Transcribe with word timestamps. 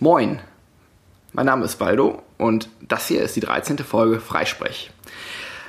Moin, 0.00 0.38
mein 1.32 1.46
Name 1.46 1.64
ist 1.64 1.74
Baldo 1.74 2.22
und 2.36 2.68
das 2.80 3.08
hier 3.08 3.20
ist 3.20 3.34
die 3.34 3.40
13. 3.40 3.78
Folge 3.78 4.20
Freisprech. 4.20 4.92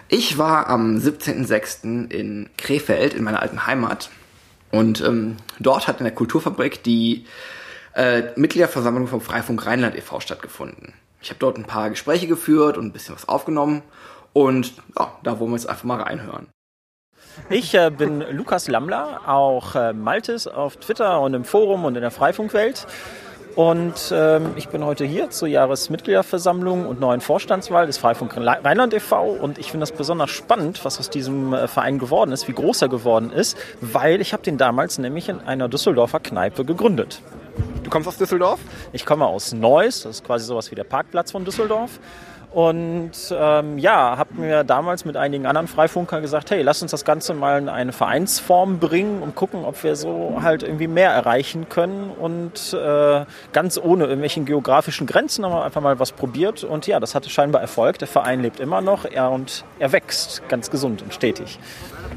Ich 0.07 0.37
war 0.37 0.67
am 0.67 0.97
17.06. 0.97 2.11
in 2.11 2.47
Krefeld, 2.55 3.15
in 3.15 3.23
meiner 3.23 3.41
alten 3.41 3.65
Heimat. 3.65 4.11
Und 4.69 5.01
ähm, 5.01 5.37
dort 5.57 5.87
hat 5.87 5.97
in 5.97 6.03
der 6.03 6.13
Kulturfabrik 6.13 6.83
die 6.83 7.25
äh, 7.95 8.21
Mitgliederversammlung 8.35 9.07
vom 9.07 9.19
Freifunk 9.19 9.65
Rheinland 9.65 9.95
e.V. 9.95 10.19
stattgefunden. 10.19 10.93
Ich 11.23 11.31
habe 11.31 11.39
dort 11.39 11.57
ein 11.57 11.65
paar 11.65 11.89
Gespräche 11.89 12.27
geführt 12.27 12.77
und 12.77 12.85
ein 12.85 12.91
bisschen 12.91 13.15
was 13.15 13.27
aufgenommen. 13.27 13.81
Und 14.33 14.73
ja, 14.95 15.11
da 15.23 15.39
wollen 15.39 15.49
wir 15.49 15.57
jetzt 15.57 15.67
einfach 15.67 15.85
mal 15.85 16.03
reinhören. 16.03 16.49
Ich 17.49 17.73
äh, 17.73 17.89
bin 17.89 18.23
Lukas 18.29 18.67
Lammler, 18.67 19.21
auch 19.25 19.73
äh, 19.73 19.91
Maltes 19.91 20.47
auf 20.47 20.77
Twitter 20.77 21.19
und 21.19 21.33
im 21.33 21.45
Forum 21.45 21.83
und 21.85 21.95
in 21.95 22.01
der 22.01 22.11
Freifunkwelt. 22.11 22.85
Und 23.59 24.13
ähm, 24.13 24.53
ich 24.55 24.69
bin 24.69 24.85
heute 24.85 25.03
hier 25.03 25.31
zur 25.31 25.49
Jahresmitgliederversammlung 25.49 26.85
und 26.85 27.01
neuen 27.01 27.19
Vorstandswahl 27.19 27.87
des 27.87 27.97
Freifunk 27.97 28.37
Rheinland 28.37 28.93
e.V. 28.93 29.31
Und 29.31 29.57
ich 29.57 29.71
finde 29.71 29.81
das 29.81 29.91
besonders 29.91 30.29
spannend, 30.29 30.85
was 30.85 30.97
aus 30.97 31.09
diesem 31.09 31.53
äh, 31.53 31.67
Verein 31.67 31.99
geworden 31.99 32.31
ist, 32.31 32.47
wie 32.47 32.53
groß 32.53 32.83
er 32.83 32.87
geworden 32.87 33.31
ist, 33.31 33.57
weil 33.81 34.21
ich 34.21 34.31
habe 34.31 34.43
den 34.43 34.57
damals 34.57 34.97
nämlich 34.97 35.27
in 35.27 35.41
einer 35.41 35.67
Düsseldorfer 35.67 36.21
Kneipe 36.21 36.63
gegründet. 36.63 37.21
Du 37.83 37.89
kommst 37.89 38.07
aus 38.07 38.17
Düsseldorf? 38.17 38.61
Ich 38.93 39.05
komme 39.05 39.25
aus 39.25 39.51
Neuss, 39.51 40.03
das 40.03 40.19
ist 40.19 40.23
quasi 40.23 40.45
sowas 40.45 40.71
wie 40.71 40.75
der 40.75 40.85
Parkplatz 40.85 41.33
von 41.33 41.43
Düsseldorf. 41.43 41.99
Und 42.51 43.11
ähm, 43.31 43.77
ja, 43.77 44.17
habe 44.17 44.33
mir 44.33 44.63
damals 44.63 45.05
mit 45.05 45.15
einigen 45.15 45.45
anderen 45.45 45.67
Freifunkern 45.67 46.23
gesagt, 46.23 46.49
hey, 46.49 46.63
lass 46.63 46.81
uns 46.81 46.89
das 46.89 47.05
Ganze 47.05 47.35
mal 47.35 47.59
in 47.59 47.69
eine 47.69 47.91
Vereinsform 47.91 48.79
bringen 48.79 49.21
und 49.21 49.35
gucken, 49.35 49.65
ob 49.65 49.83
wir 49.83 49.95
so 49.95 50.39
halt 50.41 50.63
irgendwie 50.63 50.87
mehr 50.87 51.11
erreichen 51.11 51.69
können. 51.69 52.09
Und 52.09 52.73
äh, 52.73 53.25
ganz 53.53 53.77
ohne 53.77 54.05
irgendwelchen 54.05 54.45
geografischen 54.45 55.05
Grenzen 55.05 55.45
haben 55.45 55.51
wir 55.51 55.63
einfach 55.63 55.81
mal 55.81 55.99
was 55.99 56.11
probiert. 56.11 56.63
Und 56.63 56.87
ja, 56.87 56.99
das 56.99 57.13
hatte 57.13 57.29
scheinbar 57.29 57.61
Erfolg. 57.61 57.99
Der 57.99 58.07
Verein 58.07 58.41
lebt 58.41 58.59
immer 58.59 58.81
noch 58.81 59.05
er 59.05 59.29
und 59.29 59.63
er 59.77 59.91
wächst 59.91 60.41
ganz 60.49 60.71
gesund 60.71 61.03
und 61.03 61.13
stetig. 61.13 61.59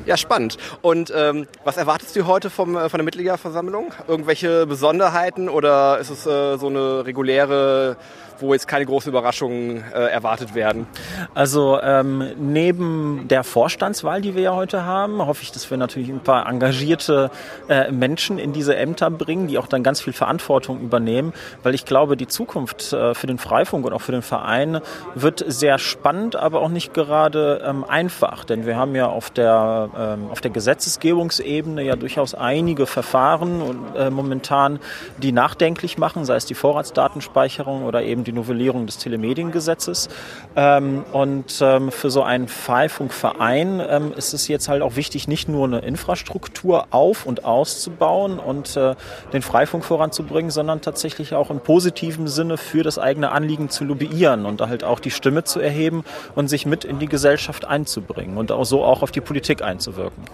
Ja, 0.06 0.17
spannend. 0.17 0.56
Und 0.80 1.12
ähm, 1.14 1.46
was 1.62 1.77
erwartest 1.77 2.17
du 2.17 2.27
heute 2.27 2.48
vom, 2.48 2.77
äh, 2.77 2.89
von 2.89 2.98
der 2.98 3.05
Mitgliederversammlung? 3.05 3.92
Irgendwelche 4.08 4.67
Besonderheiten 4.67 5.48
oder 5.48 5.98
ist 5.98 6.11
es 6.11 6.27
äh, 6.27 6.56
so 6.56 6.69
eine 6.69 7.05
reguläre 7.06 7.96
wo 8.43 8.53
jetzt 8.53 8.69
keine 8.69 8.85
großen 8.85 9.11
Überraschungen 9.11 9.85
äh, 9.95 10.09
erwartet 10.09 10.55
werden? 10.55 10.87
Also 11.35 11.81
ähm, 11.81 12.25
neben 12.37 13.29
der 13.29 13.45
Vorstandswahl, 13.45 14.21
die 14.21 14.35
wir 14.35 14.43
ja 14.43 14.55
heute 14.55 14.85
haben, 14.85 15.25
hoffe 15.25 15.43
ich, 15.43 15.53
dass 15.53 15.71
wir 15.71 15.79
natürlich 15.79 16.11
ein 16.11 16.21
paar 16.21 16.47
engagierte 16.48 17.31
äh, 17.69 17.91
Menschen 17.91 18.39
in 18.39 18.53
diese 18.53 18.77
Ämter 18.77 19.11
bringen, 19.11 19.47
die 19.48 19.59
auch 19.59 19.67
dann 19.67 19.83
ganz 19.83 20.01
viel 20.01 20.13
Verantwortung 20.13 20.81
übernehmen, 20.81 21.33
weil 21.63 21.75
ich 21.75 21.85
glaube, 21.85 22.17
die 22.17 22.27
Zukunft 22.27 22.93
äh, 22.93 23.15
für 23.15 23.27
den 23.27 23.39
Freifunk 23.39 23.87
und 23.87 23.93
auch 23.93 24.01
für 24.01 24.13
den 24.13 24.23
Verein 24.23 24.81
wird 25.15 25.45
sehr 25.47 25.79
spannend, 25.79 26.37
aber 26.37 26.61
auch 26.61 26.69
nicht 26.69 26.93
gerade 26.95 27.63
ähm, 27.65 27.85
einfach, 27.85 28.45
denn 28.45 28.67
wir 28.67 28.77
haben 28.77 28.95
ja 28.95 29.07
auf 29.07 29.31
der, 29.31 29.89
ähm, 29.97 30.31
auf 30.31 30.41
der 30.41 30.51
Gesetzesgebungsebene 30.51 31.83
ja 31.83 31.97
durchaus 31.97 32.35
einige 32.35 32.87
Verfahren 32.87 33.63
und, 33.63 33.97
äh, 33.97 34.11
momentan, 34.11 34.81
die 35.19 35.33
nachdenklich 35.33 35.98
machen, 35.98 36.25
sei 36.25 36.37
es 36.37 36.47
die 36.47 36.55
Vorratsdatenspeicherung 36.55 37.85
oder 37.85 38.03
eben 38.03 38.25
die 38.25 38.31
die 38.33 38.36
Novellierung 38.36 38.86
des 38.86 38.98
Telemediengesetzes. 38.98 40.08
Ähm, 40.56 41.05
und 41.12 41.61
ähm, 41.61 41.92
für 41.92 42.11
so 42.11 42.22
einen 42.22 42.48
Freifunk-Verein 42.48 43.83
ähm, 43.89 44.12
ist 44.16 44.34
es 44.34 44.48
jetzt 44.48 44.69
halt 44.69 44.83
auch 44.83 44.97
wichtig, 44.97 45.28
nicht 45.28 45.48
nur 45.48 45.66
eine 45.66 45.80
Infrastruktur 45.80 46.86
auf- 46.91 47.27
und 47.27 47.44
auszubauen 47.44 48.39
und 48.39 48.77
äh, 48.77 48.94
den 49.33 49.42
Freifunk 49.42 49.84
voranzubringen, 49.84 50.50
sondern 50.50 50.80
tatsächlich 50.80 51.34
auch 51.34 51.50
im 51.50 51.61
positiven 51.61 52.27
Sinne 52.27 52.56
für 52.56 52.83
das 52.83 52.98
eigene 52.98 53.30
Anliegen 53.33 53.69
zu 53.69 53.84
lobbyieren 53.84 54.46
und 54.46 54.61
halt 54.61 54.84
auch 54.84 55.00
die 55.00 55.11
Stimme 55.11 55.44
zu 55.44 55.61
erheben 55.61 56.05
und 56.34 56.48
sich 56.48 56.67
mit 56.67 56.84
in 56.84 56.98
die 56.98 57.08
Gesellschaft 57.08 57.64
einzubringen 57.64 58.36
und 58.36 58.52
auch 58.52 58.64
so 58.64 58.84
auch 58.84 59.02
auf 59.02 59.11
die 59.11 59.20
Politik 59.20 59.62
einzuwirken. 59.62 60.24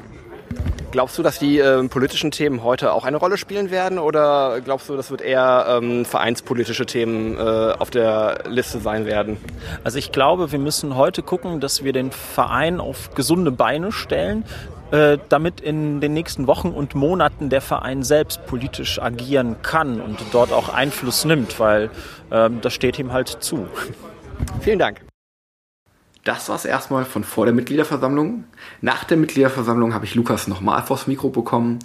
Glaubst 0.90 1.18
du, 1.18 1.22
dass 1.22 1.38
die 1.38 1.58
äh, 1.58 1.86
politischen 1.88 2.30
Themen 2.30 2.62
heute 2.64 2.92
auch 2.92 3.04
eine 3.04 3.18
Rolle 3.18 3.36
spielen 3.36 3.70
werden 3.70 3.98
oder 3.98 4.60
glaubst 4.64 4.88
du, 4.88 4.96
das 4.96 5.10
wird 5.10 5.20
eher 5.20 5.66
ähm, 5.68 6.06
vereinspolitische 6.06 6.86
Themen 6.86 7.36
äh, 7.36 7.74
auf 7.78 7.90
der 7.90 8.44
Liste 8.48 8.80
sein 8.80 9.04
werden? 9.04 9.36
Also 9.84 9.98
ich 9.98 10.12
glaube, 10.12 10.50
wir 10.50 10.58
müssen 10.58 10.96
heute 10.96 11.22
gucken, 11.22 11.60
dass 11.60 11.84
wir 11.84 11.92
den 11.92 12.10
Verein 12.10 12.80
auf 12.80 13.10
gesunde 13.14 13.50
Beine 13.50 13.92
stellen, 13.92 14.44
äh, 14.90 15.18
damit 15.28 15.60
in 15.60 16.00
den 16.00 16.14
nächsten 16.14 16.46
Wochen 16.46 16.68
und 16.68 16.94
Monaten 16.94 17.50
der 17.50 17.60
Verein 17.60 18.02
selbst 18.02 18.46
politisch 18.46 18.98
agieren 18.98 19.56
kann 19.62 20.00
und 20.00 20.18
dort 20.32 20.52
auch 20.52 20.70
Einfluss 20.70 21.26
nimmt, 21.26 21.60
weil 21.60 21.90
ähm, 22.30 22.60
das 22.62 22.72
steht 22.72 22.98
ihm 22.98 23.12
halt 23.12 23.28
zu. 23.28 23.66
Vielen 24.62 24.78
Dank. 24.78 25.07
Das 26.28 26.46
war 26.50 26.56
es 26.56 26.66
erstmal 26.66 27.06
von 27.06 27.24
vor 27.24 27.46
der 27.46 27.54
Mitgliederversammlung. 27.54 28.44
Nach 28.82 29.04
der 29.04 29.16
Mitgliederversammlung 29.16 29.94
habe 29.94 30.04
ich 30.04 30.14
Lukas 30.14 30.46
nochmal 30.46 30.82
vors 30.82 31.06
Mikro 31.06 31.30
bekommen 31.30 31.78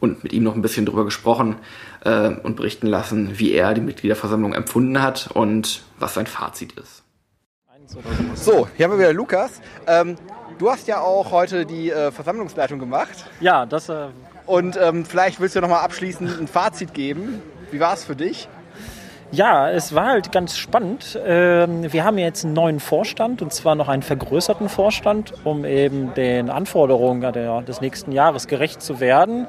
und 0.00 0.22
mit 0.22 0.34
ihm 0.34 0.42
noch 0.42 0.54
ein 0.54 0.60
bisschen 0.60 0.84
drüber 0.84 1.06
gesprochen 1.06 1.56
äh, 2.04 2.28
und 2.28 2.56
berichten 2.56 2.88
lassen, 2.88 3.38
wie 3.38 3.52
er 3.52 3.72
die 3.72 3.80
Mitgliederversammlung 3.80 4.52
empfunden 4.52 5.00
hat 5.00 5.30
und 5.32 5.80
was 5.98 6.12
sein 6.12 6.26
Fazit 6.26 6.72
ist. 6.72 7.04
So, 8.34 8.68
hier 8.76 8.84
haben 8.84 8.92
wir 8.92 8.98
wieder 8.98 9.14
Lukas. 9.14 9.62
Ähm, 9.86 10.16
du 10.58 10.70
hast 10.70 10.88
ja 10.88 11.00
auch 11.00 11.30
heute 11.30 11.64
die 11.64 11.90
äh, 11.90 12.12
Versammlungsleitung 12.12 12.78
gemacht. 12.78 13.24
Ja, 13.40 13.64
das. 13.64 13.88
Äh 13.88 14.08
und 14.44 14.76
ähm, 14.76 15.06
vielleicht 15.06 15.40
willst 15.40 15.56
du 15.56 15.62
noch 15.62 15.70
mal 15.70 15.80
abschließend 15.80 16.38
ein 16.38 16.48
Fazit 16.48 16.92
geben. 16.92 17.40
Wie 17.70 17.80
war 17.80 17.94
es 17.94 18.04
für 18.04 18.14
dich? 18.14 18.46
Ja, 19.32 19.68
es 19.70 19.92
war 19.94 20.06
halt 20.06 20.30
ganz 20.30 20.56
spannend. 20.56 21.18
Ähm, 21.26 21.92
wir 21.92 22.04
haben 22.04 22.16
jetzt 22.16 22.44
einen 22.44 22.54
neuen 22.54 22.78
Vorstand 22.78 23.42
und 23.42 23.52
zwar 23.52 23.74
noch 23.74 23.88
einen 23.88 24.02
vergrößerten 24.02 24.68
Vorstand, 24.68 25.34
um 25.42 25.64
eben 25.64 26.14
den 26.14 26.48
Anforderungen 26.48 27.32
des 27.64 27.80
nächsten 27.80 28.12
Jahres 28.12 28.46
gerecht 28.46 28.80
zu 28.80 29.00
werden. 29.00 29.48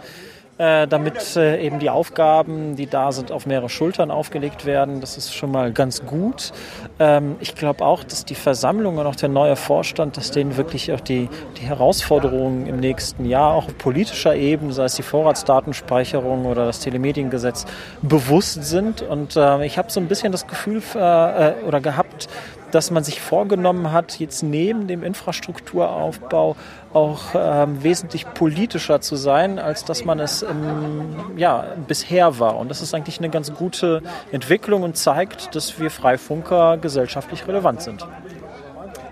Äh, 0.58 0.88
damit 0.88 1.36
äh, 1.36 1.64
eben 1.64 1.78
die 1.78 1.92
Aufgaben, 1.92 2.76
die 2.76 2.88
da 2.88 3.12
sind, 3.12 3.32
auf 3.32 3.46
mehrere 3.46 3.70
Schultern 3.70 4.10
aufgelegt 4.10 4.66
werden. 4.66 5.02
Das 5.02 5.16
ist 5.16 5.36
schon 5.36 5.52
mal 5.52 5.72
ganz 5.72 6.04
gut. 6.04 6.52
Ähm, 7.00 7.36
ich 7.40 7.54
glaube 7.54 7.86
auch, 7.86 8.04
dass 8.04 8.26
die 8.26 8.34
Versammlung 8.34 8.98
und 8.98 9.06
auch 9.06 9.16
der 9.16 9.30
neue 9.30 9.56
Vorstand, 9.56 10.18
dass 10.18 10.32
denen 10.32 10.58
wirklich 10.58 10.92
auch 10.92 11.00
die, 11.00 11.30
die 11.58 11.62
Herausforderungen 11.62 12.66
im 12.66 12.80
nächsten 12.80 13.26
Jahr 13.26 13.54
auch 13.54 13.68
auf 13.68 13.78
politischer 13.78 14.36
Ebene, 14.36 14.74
sei 14.74 14.86
es 14.86 14.96
die 14.96 15.04
Vorratsdatenspeicherung 15.04 16.48
oder 16.48 16.66
das 16.66 16.80
Telemediengesetz, 16.80 17.66
bewusst 18.02 18.64
sind. 18.64 19.04
Und 19.04 19.36
äh, 19.36 19.64
ich 19.64 19.78
habe 19.78 19.92
so 19.92 20.00
ein 20.00 20.08
bisschen 20.08 20.32
das 20.32 20.48
Gefühl 20.48 20.82
oder 20.96 21.82
gehabt, 21.82 22.28
dass 22.72 22.92
man 22.92 23.04
sich 23.04 23.22
vorgenommen 23.22 23.92
hat, 23.92 24.20
jetzt 24.20 24.44
neben 24.44 24.88
dem 24.88 25.04
Infrastrukturaufbau 25.04 26.56
auch 26.94 27.22
ähm, 27.36 27.84
wesentlich 27.84 28.32
politischer 28.34 29.02
zu 29.02 29.16
sein, 29.16 29.60
als 29.60 29.86
dass 29.86 30.06
man 30.06 30.20
es 30.20 30.44
ähm, 30.44 31.16
ja, 31.36 31.66
bisher 31.88 32.40
war. 32.40 32.58
Und 32.58 32.70
das 32.70 32.82
ist 32.82 32.94
eigentlich 32.94 33.20
eine 33.20 33.30
ganz 33.30 33.54
gute 33.54 34.02
Entwicklung 34.32 34.84
und 34.84 34.98
zeigt, 34.98 35.56
dass 35.56 35.80
wir 35.80 35.92
Freifunker 35.92 36.78
gesellschaftlich 36.78 37.48
relevant 37.48 37.82
sind. 37.82 38.08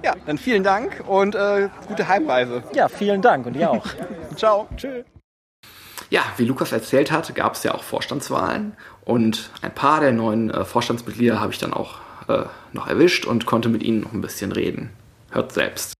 Ja, 0.04 0.14
dann 0.26 0.38
vielen 0.38 0.64
Dank 0.64 1.04
und 1.08 1.36
äh, 1.36 1.70
gute 1.88 2.08
Heimreise. 2.08 2.64
Ja, 2.74 2.88
vielen 2.88 3.22
Dank 3.22 3.48
und 3.48 3.56
ihr 3.56 3.72
auch. 3.72 3.86
Ciao. 4.36 4.68
Tschüss. 4.78 5.04
Ja, 6.12 6.22
wie 6.38 6.46
Lukas 6.46 6.72
erzählt 6.72 7.12
hat, 7.12 7.34
gab 7.34 7.56
es 7.56 7.64
ja 7.64 7.74
auch 7.74 7.82
Vorstandswahlen 7.82 8.78
und 9.04 9.50
ein 9.62 9.74
paar 9.74 10.02
der 10.02 10.12
neuen 10.12 10.52
äh, 10.52 10.64
Vorstandsmitglieder 10.64 11.42
habe 11.42 11.52
ich 11.52 11.58
dann 11.58 11.74
auch 11.74 12.05
äh, 12.28 12.46
noch 12.74 12.88
erwischt 12.88 13.26
und 13.26 13.46
konnte 13.46 13.70
mit 13.70 13.84
ihnen 13.84 14.02
noch 14.02 14.14
ein 14.14 14.22
bisschen 14.22 14.52
reden. 14.52 14.92
Hört 15.32 15.52
selbst. 15.52 15.94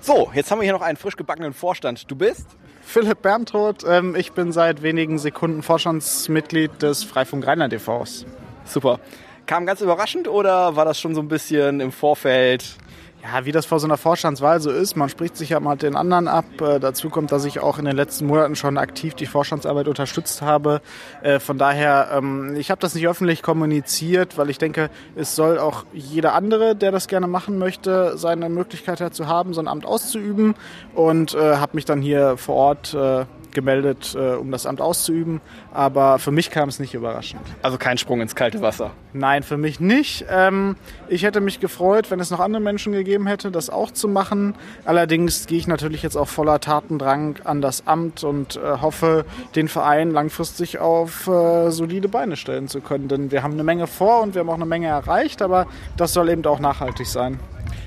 So, 0.00 0.30
jetzt 0.34 0.50
haben 0.50 0.58
wir 0.58 0.64
hier 0.64 0.74
noch 0.74 0.82
einen 0.82 0.98
frisch 0.98 1.16
gebackenen 1.16 1.54
Vorstand. 1.54 2.10
Du 2.10 2.16
bist? 2.16 2.46
Philipp 2.82 3.22
Berntroth. 3.22 3.84
Ähm, 3.88 4.14
ich 4.14 4.32
bin 4.32 4.52
seit 4.52 4.82
wenigen 4.82 5.18
Sekunden 5.18 5.62
Vorstandsmitglied 5.62 6.82
des 6.82 7.04
Freifunk 7.04 7.46
Rheinland 7.46 7.72
e.V.s. 7.72 8.26
Super. 8.64 9.00
Kam 9.46 9.66
ganz 9.66 9.80
überraschend 9.80 10.28
oder 10.28 10.76
war 10.76 10.84
das 10.84 11.00
schon 11.00 11.14
so 11.14 11.20
ein 11.20 11.28
bisschen 11.28 11.80
im 11.80 11.92
Vorfeld 11.92 12.76
ja, 13.24 13.46
wie 13.46 13.52
das 13.52 13.64
vor 13.64 13.80
so 13.80 13.86
einer 13.86 13.96
Vorstandswahl 13.96 14.60
so 14.60 14.70
ist, 14.70 14.96
man 14.96 15.08
spricht 15.08 15.36
sich 15.36 15.48
ja 15.48 15.60
mal 15.60 15.76
den 15.76 15.96
anderen 15.96 16.28
ab. 16.28 16.44
Äh, 16.60 16.78
dazu 16.78 17.08
kommt, 17.08 17.32
dass 17.32 17.46
ich 17.46 17.58
auch 17.58 17.78
in 17.78 17.86
den 17.86 17.96
letzten 17.96 18.26
Monaten 18.26 18.54
schon 18.54 18.76
aktiv 18.76 19.14
die 19.14 19.24
Vorstandsarbeit 19.24 19.88
unterstützt 19.88 20.42
habe. 20.42 20.82
Äh, 21.22 21.40
von 21.40 21.56
daher, 21.56 22.10
ähm, 22.12 22.54
ich 22.56 22.70
habe 22.70 22.82
das 22.82 22.94
nicht 22.94 23.08
öffentlich 23.08 23.42
kommuniziert, 23.42 24.36
weil 24.36 24.50
ich 24.50 24.58
denke, 24.58 24.90
es 25.16 25.34
soll 25.34 25.58
auch 25.58 25.86
jeder 25.94 26.34
andere, 26.34 26.76
der 26.76 26.92
das 26.92 27.08
gerne 27.08 27.26
machen 27.26 27.58
möchte, 27.58 28.18
seine 28.18 28.50
Möglichkeit 28.50 29.00
dazu 29.00 29.26
haben, 29.26 29.54
so 29.54 29.60
ein 29.60 29.68
Amt 29.68 29.86
auszuüben. 29.86 30.54
Und 30.94 31.34
äh, 31.34 31.56
habe 31.56 31.76
mich 31.76 31.86
dann 31.86 32.02
hier 32.02 32.36
vor 32.36 32.56
Ort 32.56 32.92
äh, 32.92 33.24
gemeldet, 33.54 34.14
äh, 34.14 34.34
um 34.34 34.50
das 34.50 34.66
Amt 34.66 34.80
auszuüben. 34.80 35.40
Aber 35.72 36.18
für 36.18 36.30
mich 36.30 36.50
kam 36.50 36.68
es 36.68 36.78
nicht 36.78 36.94
überraschend. 36.94 37.42
Also 37.62 37.78
kein 37.78 37.98
Sprung 37.98 38.20
ins 38.20 38.34
kalte 38.34 38.60
Wasser. 38.60 38.90
Nein, 39.12 39.42
für 39.42 39.56
mich 39.56 39.80
nicht. 39.80 40.26
Ähm, 40.28 40.76
ich 41.08 41.22
hätte 41.22 41.40
mich 41.40 41.60
gefreut, 41.60 42.10
wenn 42.10 42.20
es 42.20 42.30
noch 42.30 42.40
andere 42.40 42.60
Menschen 42.60 42.92
gegeben 42.92 43.26
hätte, 43.26 43.50
das 43.50 43.70
auch 43.70 43.90
zu 43.90 44.08
machen. 44.08 44.54
Allerdings 44.84 45.46
gehe 45.46 45.58
ich 45.58 45.66
natürlich 45.66 46.02
jetzt 46.02 46.16
auch 46.16 46.28
voller 46.28 46.60
Tatendrang 46.60 47.36
an 47.44 47.62
das 47.62 47.86
Amt 47.86 48.24
und 48.24 48.56
äh, 48.56 48.80
hoffe, 48.82 49.24
den 49.54 49.68
Verein 49.68 50.10
langfristig 50.10 50.78
auf 50.78 51.26
äh, 51.28 51.70
solide 51.70 52.08
Beine 52.08 52.36
stellen 52.36 52.68
zu 52.68 52.80
können. 52.80 53.08
Denn 53.08 53.30
wir 53.30 53.42
haben 53.42 53.52
eine 53.52 53.64
Menge 53.64 53.86
vor 53.86 54.22
und 54.22 54.34
wir 54.34 54.40
haben 54.40 54.50
auch 54.50 54.54
eine 54.54 54.66
Menge 54.66 54.88
erreicht, 54.88 55.42
aber 55.42 55.66
das 55.96 56.12
soll 56.12 56.28
eben 56.28 56.44
auch 56.46 56.58
nachhaltig 56.58 57.06
sein. 57.06 57.38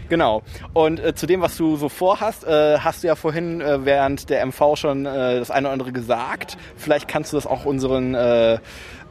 Genau. 0.10 0.42
Und 0.74 1.00
äh, 1.00 1.16
zu 1.16 1.26
dem, 1.26 1.42
was 1.42 1.58
du 1.58 1.76
so 1.76 1.90
vorhast, 1.90 2.46
äh, 2.46 2.80
hast 2.80 3.04
du 3.04 3.08
ja 3.08 3.16
vorhin 3.16 3.62
äh, 3.62 3.86
während 3.86 4.30
der 4.30 4.46
MV 4.46 4.76
schon 4.76 5.06
äh, 5.06 5.40
das 5.40 5.52
eine 5.52 5.68
oder 5.68 5.74
andere 5.74 5.92
gesagt. 5.92 6.58
Vielleicht 6.78 7.08
kannst 7.08 7.34
du 7.34 7.38
das 7.38 7.46
auch 7.46 7.66
unseren 7.66 8.16
äh, 8.16 8.60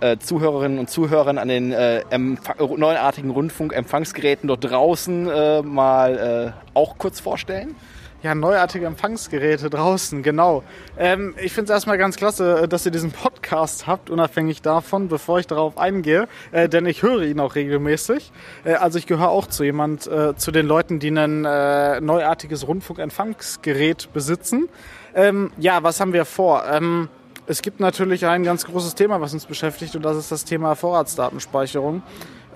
äh, 0.01 0.19
Zuhörerinnen 0.19 0.79
und 0.79 0.91
Zuhörern 0.91 1.39
an 1.39 1.49
den 1.49 1.71
neuartigen 1.71 3.31
Rundfunkempfangsgeräten 3.31 4.49
dort 4.49 4.65
draußen 4.65 5.25
mal 5.65 6.55
auch 6.75 6.99
kurz 6.99 7.21
vorstellen 7.21 7.75
ja, 8.26 8.34
neuartige 8.34 8.87
Empfangsgeräte 8.87 9.70
draußen, 9.70 10.25
genau. 10.25 10.64
Ähm, 10.99 11.37
ich 11.40 11.52
finde 11.52 11.70
es 11.70 11.76
erstmal 11.76 11.96
ganz 11.96 12.17
klasse, 12.17 12.62
äh, 12.62 12.69
dass 12.69 12.84
ihr 12.84 12.90
diesen 12.90 13.12
Podcast 13.12 13.87
habt, 13.87 14.11
unabhängig 14.11 14.62
davon, 14.62 15.06
bevor 15.06 15.38
ich 15.38 15.46
darauf 15.46 15.78
eingehe, 15.78 16.26
äh, 16.50 16.69
denn 16.69 16.87
ich 16.87 17.02
höre 17.02 17.23
ihn 17.23 17.38
auch 17.38 17.55
regelmäßig. 17.55 18.32
Äh, 18.64 18.75
also 18.75 18.99
ich 18.99 19.06
gehöre 19.06 19.28
auch 19.28 19.46
zu 19.46 19.62
jemand, 19.62 20.08
äh, 20.08 20.34
zu 20.34 20.50
den 20.50 20.67
Leuten, 20.67 20.99
die 20.99 21.11
ein 21.11 21.44
äh, 21.44 22.00
neuartiges 22.00 22.67
Rundfunkempfangsgerät 22.67 24.12
besitzen. 24.12 24.69
Ähm, 25.14 25.52
ja, 25.56 25.84
was 25.84 26.00
haben 26.00 26.12
wir 26.12 26.25
vor? 26.25 26.64
Ähm, 26.69 27.08
es 27.46 27.62
gibt 27.62 27.78
natürlich 27.78 28.26
ein 28.26 28.43
ganz 28.43 28.67
großes 28.67 28.96
Thema, 28.96 29.20
was 29.20 29.34
uns 29.34 29.46
beschäftigt, 29.46 29.94
und 29.94 30.05
das 30.05 30.17
ist 30.17 30.32
das 30.32 30.44
Thema 30.44 30.75
Vorratsdatenspeicherung. 30.75 32.02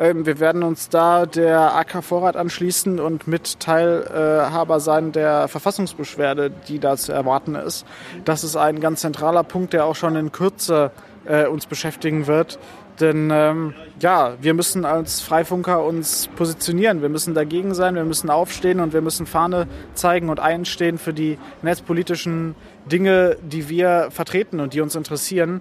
Ähm, 0.01 0.25
wir 0.25 0.41
werden 0.41 0.63
uns 0.63 0.89
da 0.89 1.27
der 1.27 1.77
AK 1.77 2.03
Vorrat 2.03 2.35
anschließen 2.35 2.99
und 2.99 3.29
mit 3.29 3.61
Teilhaber 3.61 4.81
sein 4.81 5.13
der 5.13 5.47
Verfassungsbeschwerde, 5.47 6.51
die 6.51 6.79
da 6.79 6.97
zu 6.97 7.13
erwarten 7.13 7.55
ist. 7.55 7.85
Das 8.25 8.43
ist 8.43 8.57
ein 8.57 8.81
ganz 8.81 9.03
zentraler 9.03 9.45
Punkt, 9.45 9.75
der 9.75 9.85
auch 9.85 9.95
schon 9.95 10.17
in 10.17 10.33
Kürze 10.33 10.91
äh, 11.27 11.47
uns 11.47 11.67
beschäftigen 11.67 12.27
wird. 12.27 12.59
Denn 12.99 13.31
ähm, 13.33 13.75
ja, 14.01 14.35
wir 14.41 14.55
müssen 14.55 14.85
als 14.85 15.21
Freifunker 15.21 15.85
uns 15.85 16.29
positionieren. 16.37 17.03
Wir 17.03 17.09
müssen 17.09 17.35
dagegen 17.35 17.75
sein, 17.75 17.95
wir 17.95 18.05
müssen 18.05 18.31
aufstehen 18.31 18.81
und 18.81 18.93
wir 18.93 19.01
müssen 19.01 19.27
Fahne 19.27 19.67
zeigen 19.95 20.29
und 20.29 20.41
einstehen 20.41 20.99
für 20.99 21.15
die 21.15 21.39
netzpolitischen 21.63 22.55
Dinge, 22.91 23.37
die 23.43 23.69
wir 23.69 24.09
vertreten 24.11 24.61
und 24.61 24.75
die 24.75 24.81
uns 24.81 24.95
interessieren. 24.95 25.61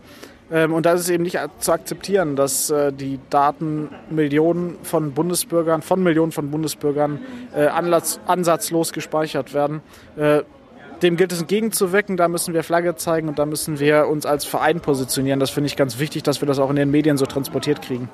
Ähm, 0.51 0.73
und 0.73 0.85
da 0.85 0.93
ist 0.93 1.01
es 1.01 1.09
eben 1.09 1.23
nicht 1.23 1.37
zu 1.59 1.71
akzeptieren, 1.71 2.35
dass 2.35 2.69
äh, 2.69 2.91
die 2.91 3.19
Daten 3.29 3.89
Millionen 4.09 4.77
von 4.83 5.13
Bundesbürgern, 5.13 5.81
von 5.81 6.01
Millionen 6.01 6.31
von 6.31 6.49
Bundesbürgern 6.51 7.19
äh, 7.55 7.67
ansatzlos 7.67 8.93
gespeichert 8.93 9.53
werden. 9.53 9.81
Äh, 10.17 10.43
dem 11.01 11.15
gilt 11.15 11.31
es 11.31 11.39
entgegenzuwirken, 11.39 12.17
da 12.17 12.27
müssen 12.27 12.53
wir 12.53 12.63
Flagge 12.63 12.95
zeigen 12.95 13.29
und 13.29 13.39
da 13.39 13.45
müssen 13.45 13.79
wir 13.79 14.07
uns 14.07 14.25
als 14.25 14.43
Verein 14.43 14.81
positionieren. 14.81 15.39
Das 15.39 15.49
finde 15.49 15.67
ich 15.67 15.77
ganz 15.77 15.97
wichtig, 15.97 16.23
dass 16.23 16.41
wir 16.41 16.47
das 16.47 16.59
auch 16.59 16.69
in 16.69 16.75
den 16.75 16.91
Medien 16.91 17.17
so 17.17 17.25
transportiert 17.25 17.81
kriegen. 17.81 18.09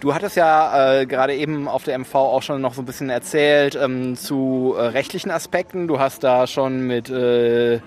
Du 0.00 0.14
hattest 0.14 0.36
ja 0.36 1.00
äh, 1.00 1.06
gerade 1.06 1.34
eben 1.34 1.66
auf 1.66 1.84
der 1.84 1.98
MV 1.98 2.14
auch 2.14 2.42
schon 2.42 2.60
noch 2.60 2.74
so 2.74 2.82
ein 2.82 2.84
bisschen 2.84 3.08
erzählt 3.08 3.78
ähm, 3.80 4.16
zu 4.16 4.74
äh, 4.76 4.82
rechtlichen 4.88 5.30
Aspekten. 5.30 5.88
Du 5.88 5.98
hast 5.98 6.22
da 6.24 6.46
schon 6.46 6.86
mit 6.86 7.08
äh, 7.08 7.80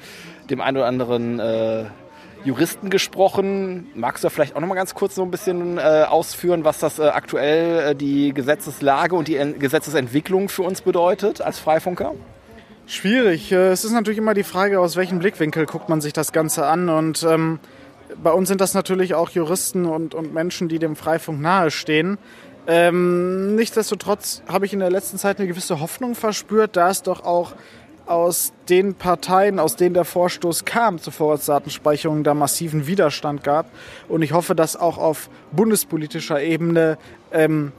dem 0.49 0.61
einen 0.61 0.77
oder 0.77 0.87
anderen 0.87 1.39
Juristen 2.47 2.89
gesprochen. 2.89 3.87
Magst 3.93 4.23
du 4.23 4.27
da 4.27 4.29
vielleicht 4.29 4.55
auch 4.55 4.61
noch 4.61 4.67
mal 4.67 4.75
ganz 4.75 4.95
kurz 4.95 5.15
so 5.15 5.23
ein 5.23 5.31
bisschen 5.31 5.77
äh, 5.77 6.05
ausführen, 6.07 6.63
was 6.63 6.79
das 6.79 6.97
äh, 6.97 7.03
aktuell 7.03 7.91
äh, 7.91 7.95
die 7.95 8.33
Gesetzeslage 8.33 9.15
und 9.15 9.27
die 9.27 9.35
en 9.35 9.59
Gesetzesentwicklung 9.59 10.47
für 10.47 10.63
uns 10.63 10.81
bedeutet 10.81 11.41
als 11.41 11.59
Freifunker? 11.59 12.13
Schwierig. 12.85 13.51
Äh, 13.51 13.67
es 13.67 13.83
ist 13.83 13.91
natürlich 13.91 14.17
immer 14.17 14.33
die 14.33 14.43
Frage, 14.43 14.79
aus 14.79 14.95
welchem 14.95 15.19
Blickwinkel 15.19 15.65
guckt 15.65 15.89
man 15.89 15.99
sich 15.99 16.13
das 16.13 16.31
Ganze 16.31 16.65
an. 16.65 16.87
Und 16.87 17.21
ähm, 17.23 17.59
bei 18.23 18.31
uns 18.31 18.47
sind 18.47 18.61
das 18.61 18.73
natürlich 18.73 19.13
auch 19.13 19.29
Juristen 19.29 19.85
und, 19.85 20.15
und 20.15 20.33
Menschen, 20.33 20.69
die 20.69 20.79
dem 20.79 20.95
Freifunk 20.95 21.41
nahestehen. 21.41 22.17
Ähm, 22.65 23.55
nichtsdestotrotz 23.55 24.41
habe 24.47 24.65
ich 24.65 24.71
in 24.71 24.79
der 24.79 24.89
letzten 24.89 25.17
Zeit 25.17 25.39
eine 25.39 25.47
gewisse 25.47 25.81
Hoffnung 25.81 26.15
verspürt, 26.15 26.77
da 26.77 26.89
es 26.89 27.03
doch 27.03 27.25
auch 27.25 27.55
aus 28.07 28.53
den 28.69 28.95
Parteien, 28.95 29.59
aus 29.59 29.75
denen 29.75 29.93
der 29.93 30.05
Vorstoß 30.05 30.65
kam 30.65 30.99
zur 30.99 31.13
Vorratsdatenspeicherung, 31.13 32.23
da 32.23 32.33
massiven 32.33 32.87
Widerstand 32.87 33.43
gab. 33.43 33.69
Und 34.07 34.21
ich 34.21 34.33
hoffe, 34.33 34.55
dass 34.55 34.75
auch 34.75 34.97
auf 34.97 35.29
bundespolitischer 35.51 36.41
Ebene 36.41 36.97
ähm, 37.31 37.71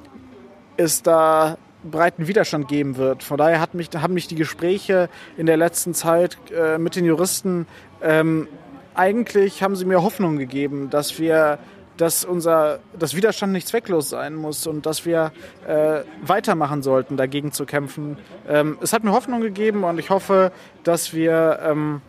es 0.77 1.03
da 1.03 1.57
breiten 1.83 2.27
Widerstand 2.27 2.69
geben 2.69 2.97
wird. 2.97 3.23
Von 3.23 3.39
daher 3.39 3.61
hat 3.61 3.75
mich, 3.75 3.89
haben 3.95 4.15
mich 4.15 4.27
die 4.27 4.35
Gespräche 4.35 5.09
in 5.37 5.47
der 5.47 5.57
letzten 5.57 5.95
Zeit 5.95 6.37
äh, 6.51 6.79
mit 6.79 6.97
den 6.97 7.05
Juristen 7.05 7.67
ähm, 8.03 8.49
eigentlich 8.95 9.63
haben 9.63 9.77
sie 9.77 9.85
mir 9.85 10.03
Hoffnung 10.03 10.39
gegeben, 10.39 10.91
dass 10.91 11.21
wir 11.21 11.59
dass 11.99 12.25
unser 12.25 12.79
dass 12.99 13.15
Widerstand 13.15 13.53
nicht 13.53 13.69
zwecklos 13.69 14.09
sein 14.09 14.35
muss 14.35 14.67
und 14.67 14.87
dass 14.87 15.05
wir 15.05 15.33
äh, 15.67 16.01
weitermachen 16.23 16.83
sollten, 16.83 17.17
dagegen 17.17 17.53
zu 17.53 17.67
kämpfen. 17.67 18.17
Ähm, 18.49 18.79
es 18.81 18.93
hat 18.93 19.05
mir 19.05 19.13
Hoffnung 19.13 19.41
gegeben 19.41 19.85
und 19.85 19.99
ich 19.99 20.09
hoffe, 20.09 20.53
dass 20.85 21.13
wir, 21.13 21.59
ähm, 21.63 22.01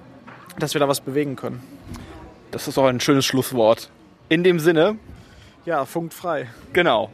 dass 0.57 0.73
wir 0.73 0.79
da 0.79 0.87
was 0.87 1.01
bewegen 1.01 1.35
können. 1.35 1.61
Das 2.51 2.67
ist 2.67 2.77
auch 2.77 2.85
ein 2.85 2.99
schönes 2.99 3.25
Schlusswort. 3.25 3.89
In 4.29 4.43
dem 4.43 4.59
Sinne. 4.59 4.97
Ja, 5.65 5.85
funkt 5.85 6.13
frei. 6.13 6.47
Genau. 6.71 7.11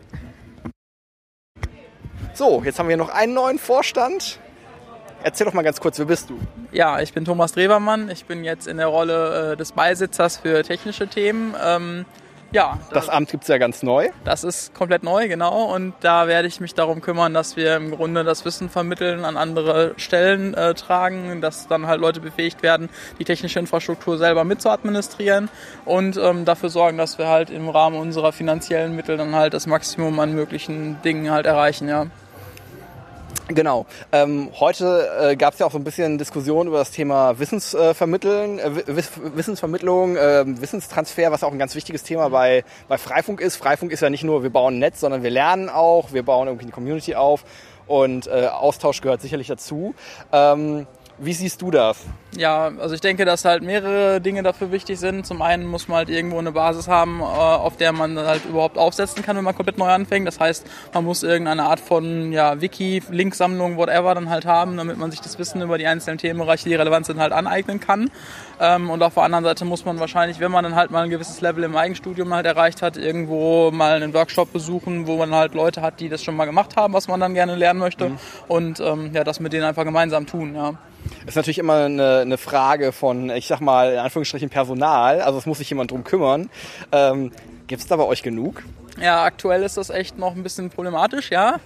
So, 2.34 2.62
jetzt 2.64 2.80
haben 2.80 2.90
wir 2.90 2.98
noch 2.98 3.10
einen 3.10 3.34
neuen 3.34 3.58
Vorstand. 3.58 4.40
Erzähl 5.24 5.46
doch 5.46 5.54
mal 5.54 5.64
ganz 5.64 5.80
kurz, 5.80 5.98
wer 5.98 6.06
bist 6.06 6.30
du? 6.30 6.38
Ja, 6.72 7.00
ich 7.02 7.14
bin 7.14 7.26
Thomas 7.26 7.54
Drewermann. 7.54 8.10
Ich 8.10 8.26
bin 8.26 8.44
jetzt 8.44 8.68
in 8.68 8.78
der 8.78 8.88
Rolle 8.88 9.54
äh, 9.54 9.58
des 9.58 9.72
Beisitzers 9.72 10.38
für 10.38 10.62
technische 10.64 11.08
Themen. 11.08 11.56
Ähm, 11.64 12.06
ja. 12.56 12.80
Das, 12.90 13.06
das 13.06 13.10
Amt 13.10 13.30
gibt 13.30 13.44
es 13.44 13.50
ja 13.50 13.58
ganz 13.58 13.84
neu. 13.84 14.10
Das 14.24 14.44
ist 14.44 14.74
komplett 14.74 15.04
neu, 15.04 15.28
genau. 15.28 15.66
Und 15.74 15.94
da 16.00 16.28
werde 16.28 16.48
ich 16.48 16.60
mich 16.60 16.74
darum 16.74 17.02
kümmern, 17.02 17.34
dass 17.34 17.56
wir 17.56 17.76
im 17.76 17.92
Grunde 17.92 18.24
das 18.24 18.46
Wissen 18.46 18.70
vermitteln, 18.70 19.26
an 19.26 19.38
andere 19.38 19.94
Stellen 19.98 20.54
äh, 20.54 20.74
tragen, 20.74 21.42
dass 21.42 21.68
dann 21.68 21.86
halt 21.86 22.00
Leute 22.00 22.22
befähigt 22.22 22.64
werden, 22.64 22.90
die 23.20 23.26
technische 23.26 23.60
Infrastruktur 23.60 24.18
selber 24.18 24.44
mit 24.44 24.62
zu 24.62 24.70
administrieren 24.70 25.50
und 25.84 26.18
ähm, 26.18 26.46
dafür 26.46 26.70
sorgen, 26.70 26.98
dass 26.98 27.18
wir 27.18 27.28
halt 27.28 27.50
im 27.50 27.70
Rahmen 27.70 27.98
unserer 28.00 28.32
finanziellen 28.32 28.96
Mittel 28.96 29.18
dann 29.18 29.36
halt 29.36 29.54
das 29.54 29.68
Maximum 29.68 30.20
an 30.20 30.34
möglichen 30.34 31.02
Dingen 31.04 31.30
halt 31.30 31.46
erreichen, 31.46 31.90
ja. 31.90 32.08
Genau. 33.48 33.86
Ähm, 34.12 34.50
heute 34.60 35.10
äh, 35.22 35.36
gab 35.36 35.54
es 35.54 35.60
ja 35.60 35.68
auch 35.68 35.72
so 35.72 35.78
ein 35.78 35.84
bisschen 35.84 36.18
Diskussion 36.18 36.68
über 36.68 36.80
das 36.80 36.92
Thema 36.92 37.38
Wissensvermitteln, 37.38 38.58
äh, 38.58 38.88
Wiss 38.88 39.12
Wissensvermittlung, 39.16 40.18
äh, 40.18 40.44
Wissenstransfer, 40.48 41.32
was 41.32 41.44
auch 41.44 41.52
ein 41.52 41.60
ganz 41.60 41.76
wichtiges 41.76 42.02
Thema 42.02 42.30
bei, 42.30 42.64
bei 42.88 42.98
Freifunk 42.98 43.42
ist. 43.42 43.56
Freifunk 43.56 43.92
ist 43.92 44.02
ja 44.02 44.10
nicht 44.10 44.24
nur, 44.24 44.42
wir 44.42 44.50
bauen 44.50 44.76
ein 44.76 44.80
Netz, 44.80 45.00
sondern 45.00 45.22
wir 45.22 45.30
lernen 45.30 45.70
auch, 45.70 46.12
wir 46.12 46.24
bauen 46.24 46.48
irgendwie 46.48 46.66
eine 46.66 46.72
Community 46.72 47.14
auf 47.14 47.44
und 47.88 48.28
äh, 48.28 48.48
Austausch 48.48 49.02
gehört 49.02 49.22
sicherlich 49.22 49.48
dazu. 49.48 49.94
Ähm, 50.32 50.88
wie 51.18 51.34
siehst 51.34 51.62
du 51.62 51.72
das? 51.72 52.04
Ja, 52.38 52.72
also 52.80 52.94
ich 52.94 53.02
denke, 53.02 53.24
dass 53.24 53.46
halt 53.46 53.64
mehrere 53.64 54.20
Dinge 54.20 54.44
dafür 54.44 54.72
wichtig 54.72 55.00
sind. 55.00 55.26
Zum 55.26 55.42
einen 55.42 55.66
muss 55.66 55.88
man 55.88 56.00
halt 56.00 56.10
irgendwo 56.10 56.38
eine 56.38 56.52
Basis 56.52 56.90
haben, 56.90 57.22
äh, 57.22 57.24
auf 57.24 57.78
der 57.78 57.94
man 57.94 58.18
halt 58.18 58.44
überhaupt 58.46 58.78
aufsetzen 58.78 59.24
kann, 59.24 59.38
wenn 59.38 59.44
man 59.46 59.56
komplett 59.56 59.78
neu 59.78 59.88
anfängt. 59.88 60.28
Das 60.28 60.40
heißt, 60.40 60.66
man 60.94 61.06
muss 61.06 61.24
irgendeine 61.24 61.64
Art 61.64 61.80
von 61.80 62.34
ja, 62.34 62.60
Wiki, 62.60 63.02
Linksammlung, 63.10 63.78
whatever 63.78 64.14
dann 64.16 64.30
halt 64.30 64.46
haben, 64.46 64.76
damit 64.76 64.98
man 64.98 65.12
sich 65.12 65.22
das 65.22 65.40
Wissen 65.40 65.62
über 65.62 65.78
die 65.78 65.88
einzelnen 65.88 66.18
Themenbereiche, 66.18 66.68
die 66.68 66.76
relevant 66.76 67.06
sind, 67.06 67.20
halt 67.20 67.32
aneignen 67.32 67.80
kann. 67.80 68.12
Ähm, 68.60 68.90
und 68.90 69.02
auf 69.02 69.14
der 69.14 69.24
anderen 69.24 69.46
Seite 69.46 69.64
muss 69.64 69.86
man 69.86 70.00
wahrscheinlich, 70.00 70.42
wenn 70.42 70.52
man 70.52 70.66
dann 70.66 70.76
halt 70.76 70.92
mal 70.92 71.04
ein 71.04 71.10
gewisses 71.10 71.40
Level 71.40 71.64
im 71.64 71.78
Eigenstudium 71.78 72.34
halt 72.34 72.46
erreicht 72.46 72.82
hat, 72.82 72.98
irgendwo 72.98 73.72
mal 73.72 73.94
einen 73.94 74.14
Workshop 74.14 74.52
besuchen, 74.52 75.08
wo 75.08 75.16
man 75.16 75.34
halt 75.34 75.54
Leute 75.54 75.82
hat, 75.82 76.02
die 76.02 76.10
das 76.10 76.22
schon 76.22 76.36
mal 76.36 76.46
gemacht 76.46 76.76
haben, 76.76 76.94
was 76.94 77.08
man 77.08 77.22
dann 77.22 77.34
gerne 77.34 77.56
lernen 77.56 77.80
möchte. 77.80 78.10
Mhm. 78.10 78.18
Und 78.50 78.80
ähm, 78.82 79.12
ja, 79.14 79.24
das 79.24 79.40
mit 79.40 79.54
denen 79.54 79.64
einfach 79.64 79.86
gemeinsam 79.86 80.26
tun, 80.26 80.54
ja. 80.56 80.74
Ist 81.26 81.36
natürlich 81.36 81.58
immer 81.58 81.86
eine, 81.86 82.20
eine 82.20 82.38
Frage 82.38 82.92
von, 82.92 83.30
ich 83.32 83.48
sag 83.48 83.60
mal, 83.60 83.94
in 83.94 84.00
Anführungsstrichen 84.00 84.50
Personal. 84.50 85.22
Also 85.22 85.40
es 85.40 85.46
muss 85.46 85.58
sich 85.58 85.70
jemand 85.70 85.92
drum 85.92 86.04
kümmern. 86.04 86.50
Ähm, 86.92 87.32
Gibt 87.68 87.82
es 87.82 87.88
da 87.88 87.96
bei 87.96 88.04
euch 88.04 88.22
genug? 88.22 88.64
Ja, 89.02 89.24
aktuell 89.24 89.62
ist 89.64 89.76
das 89.76 89.90
echt 89.90 90.18
noch 90.18 90.38
ein 90.38 90.44
bisschen 90.44 90.70
problematisch, 90.70 91.30
ja. 91.30 91.60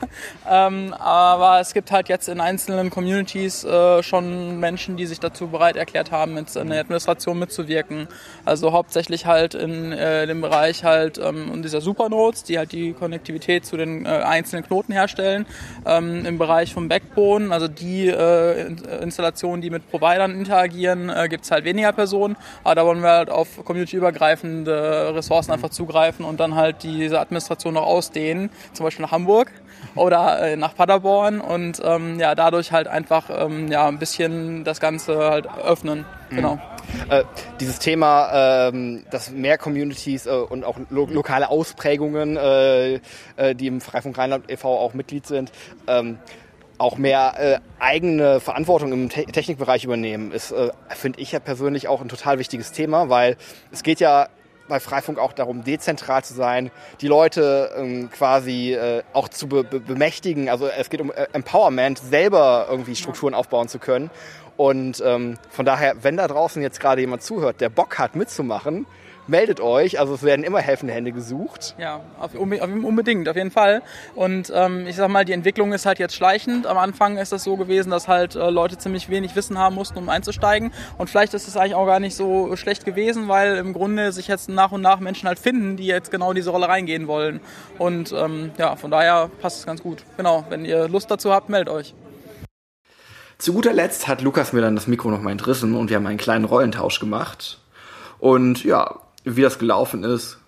Ähm, 0.50 0.96
aber 0.98 1.60
es 1.60 1.76
gibt 1.76 1.92
halt 1.92 2.10
jetzt 2.10 2.28
in 2.28 2.42
einzelnen 2.42 2.90
Communities 2.90 3.64
äh, 3.64 4.02
schon 4.02 4.60
Menschen, 4.60 4.98
die 4.98 5.06
sich 5.06 5.20
dazu 5.20 5.48
bereit 5.48 5.76
erklärt 5.76 6.12
haben, 6.12 6.34
mit 6.34 6.56
in 6.56 6.70
der 6.70 6.82
Administration 6.82 7.38
mitzuwirken. 7.38 8.08
Also 8.46 8.72
hauptsächlich 8.72 9.28
halt 9.28 9.54
in 9.54 9.92
äh, 9.92 10.26
dem 10.26 10.42
Bereich 10.42 10.84
halt 10.84 11.20
ähm, 11.20 11.62
dieser 11.62 11.82
Supernodes, 11.82 12.46
die 12.46 12.58
halt 12.58 12.72
die 12.72 12.94
Konnektivität 12.94 13.64
zu 13.64 13.78
den 13.78 14.08
äh, 14.08 14.10
einzelnen 14.10 14.66
Knoten 14.66 14.92
herstellen. 14.92 15.46
Ähm, 15.86 16.26
Im 16.26 16.40
Bereich 16.40 16.74
vom 16.74 16.88
Backbone, 16.88 17.54
also 17.54 17.68
die 17.68 18.08
äh, 18.08 18.74
Installationen, 19.04 19.62
die 19.62 19.70
mit 19.70 19.88
Providern 19.92 20.32
interagieren, 20.32 21.10
äh, 21.10 21.28
gibt 21.30 21.44
es 21.44 21.52
halt 21.52 21.64
weniger 21.64 21.92
Personen. 21.92 22.38
Aber 22.64 22.74
da 22.74 22.86
wollen 22.86 23.02
wir 23.02 23.10
halt 23.10 23.30
auf 23.30 23.64
communityübergreifende 23.64 25.14
Ressourcen 25.14 25.52
einfach 25.52 25.70
zugreifen 25.70 26.26
und 26.26 26.40
dann 26.40 26.56
halt 26.56 26.82
diese 26.82 27.19
Administration 27.20 27.74
noch 27.74 27.86
ausdehnen, 27.86 28.50
zum 28.74 28.86
Beispiel 28.86 29.04
nach 29.04 29.12
Hamburg 29.12 29.52
oder 29.96 30.42
äh, 30.42 30.56
nach 30.56 30.76
Paderborn 30.76 31.42
und 31.42 31.82
ähm, 31.84 32.20
ja, 32.20 32.36
dadurch 32.36 32.72
halt 32.72 32.88
einfach 32.88 33.30
ähm, 33.30 33.72
ja, 33.72 33.88
ein 33.88 34.00
bisschen 34.00 34.64
das 34.64 34.80
Ganze 34.80 35.18
halt 35.18 35.48
öffnen. 35.64 36.06
Genau. 36.30 36.60
Äh, 37.10 37.24
dieses 37.60 37.80
Thema, 37.80 38.70
ähm, 38.70 39.04
dass 39.10 39.32
mehr 39.32 39.58
Communities 39.58 40.26
äh, 40.26 40.30
und 40.30 40.64
auch 40.64 40.78
lo 40.90 41.08
lokale 41.08 41.50
Ausprägungen, 41.50 42.38
äh, 42.38 42.96
äh, 43.36 43.56
die 43.56 43.68
im 43.68 43.82
Freifunk 43.82 44.18
Rheinland 44.18 44.50
e.V. 44.52 44.78
auch 44.78 44.94
Mitglied 44.94 45.26
sind, 45.26 45.52
ähm, 45.88 46.20
auch 46.78 46.98
mehr 46.98 47.34
äh, 47.38 47.60
eigene 47.80 48.40
Verantwortung 48.40 48.94
im 48.94 49.10
Te 49.10 49.26
Technikbereich 49.26 49.84
übernehmen, 49.84 50.32
ist, 50.32 50.52
äh, 50.52 50.70
finde 50.90 51.20
ich 51.20 51.32
ja 51.32 51.40
persönlich 51.40 51.88
auch 51.88 52.02
ein 52.02 52.10
total 52.10 52.40
wichtiges 52.40 52.72
Thema, 52.72 53.10
weil 53.10 53.38
es 53.72 53.84
geht 53.84 54.00
ja 54.00 54.30
bei 54.70 54.80
Freifunk 54.80 55.20
auch 55.20 55.34
darum, 55.34 55.66
dezentral 55.66 56.24
zu 56.24 56.34
sein, 56.34 56.72
die 57.02 57.08
Leute 57.08 57.72
ähm, 57.76 58.10
quasi 58.10 58.74
äh, 58.74 59.04
auch 59.12 59.28
zu 59.28 59.48
be 59.48 59.66
be 59.66 59.82
bemächtigen. 59.82 60.48
Also 60.48 60.68
es 60.68 60.90
geht 60.90 61.02
um 61.02 61.12
äh, 61.12 61.28
Empowerment, 61.34 62.00
selber 62.00 62.68
irgendwie 62.70 62.96
Strukturen 62.96 63.34
aufbauen 63.34 63.68
zu 63.68 63.80
können. 63.80 64.10
Und 64.56 65.02
ähm, 65.06 65.38
von 65.50 65.66
daher, 65.66 66.04
wenn 66.04 66.18
da 66.18 66.28
draußen 66.28 66.62
jetzt 66.62 66.80
gerade 66.80 67.02
jemand 67.02 67.24
zuhört, 67.24 67.60
der 67.60 67.70
Bock 67.70 67.98
hat 67.98 68.16
mitzumachen, 68.16 68.86
meldet 69.30 69.60
euch. 69.60 70.00
Also 70.00 70.14
es 70.14 70.24
werden 70.24 70.44
immer 70.44 70.60
helfende 70.60 70.94
Hände 70.94 71.12
gesucht. 71.12 71.76
Ja, 71.78 72.02
auf, 72.20 72.34
unbedingt, 72.36 73.30
auf 73.30 73.36
jeden 73.36 73.52
Fall. 73.52 73.82
Und 74.16 74.52
ähm, 74.54 74.88
ich 74.88 74.96
sag 74.96 75.10
mal, 75.10 75.26
die 75.26 75.34
Entwicklung 75.34 75.72
ist 75.74 75.86
halt 75.86 76.00
jetzt 76.00 76.16
schleichend. 76.16 76.68
Am 76.68 76.78
Anfang 76.78 77.18
ist 77.18 77.32
das 77.32 77.44
so 77.44 77.56
gewesen, 77.56 77.90
dass 77.90 78.08
halt 78.08 78.36
äh, 78.36 78.50
Leute 78.50 78.78
ziemlich 78.78 79.10
wenig 79.10 79.36
Wissen 79.36 79.58
haben 79.58 79.76
mussten, 79.76 79.98
um 79.98 80.10
einzusteigen. 80.10 80.72
Und 80.98 81.10
vielleicht 81.10 81.34
ist 81.34 81.48
es 81.48 81.56
eigentlich 81.56 81.76
auch 81.76 81.86
gar 81.86 82.00
nicht 82.00 82.16
so 82.16 82.56
schlecht 82.56 82.86
gewesen, 82.86 83.28
weil 83.28 83.58
im 83.58 83.74
Grunde 83.74 84.12
sich 84.12 84.28
jetzt 84.28 84.50
nach 84.50 84.72
und 84.72 84.82
nach 84.82 85.00
Menschen 85.00 85.28
halt 85.28 85.40
finden, 85.40 85.78
die 85.78 85.86
jetzt 85.86 86.12
genau 86.12 86.34
diese 86.34 86.50
Rolle 86.50 86.68
reingehen 86.68 87.08
wollen. 87.08 87.40
Und 87.78 88.12
ähm, 88.12 88.52
ja, 88.58 88.76
von 88.76 88.92
daher 88.92 89.30
passt 89.42 89.60
es 89.60 89.66
ganz 89.66 89.82
gut. 89.82 90.04
Genau, 90.18 90.46
wenn 90.50 90.66
ihr 90.66 90.88
Lust 90.88 91.10
dazu 91.12 91.32
habt, 91.32 91.50
meldet 91.50 91.70
euch. 91.74 91.94
Zu 93.38 93.54
guter 93.54 93.72
Letzt 93.72 94.10
hat 94.10 94.22
Lukas 94.22 94.52
mir 94.52 94.60
dann 94.60 94.76
das 94.76 94.88
Mikro 94.88 95.10
nochmal 95.10 95.32
entrissen 95.32 95.74
und 95.76 95.90
wir 95.90 95.96
haben 95.96 96.06
einen 96.06 96.18
kleinen 96.18 96.44
Rollentausch 96.44 97.00
gemacht. 97.00 97.60
Und 98.20 98.66
ja, 98.66 99.00
wie 99.24 99.42
das 99.42 99.60
gelaufen 99.60 100.04
ist, 100.04 100.40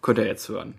könnt 0.00 0.18
ihr 0.18 0.26
jetzt 0.26 0.48
hören. 0.48 0.74